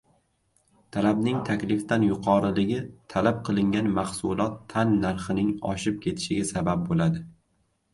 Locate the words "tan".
4.77-4.99